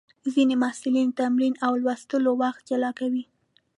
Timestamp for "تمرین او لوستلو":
1.21-2.31